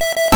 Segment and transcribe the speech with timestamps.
[0.00, 0.33] you